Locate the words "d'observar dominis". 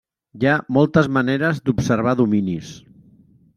1.69-2.75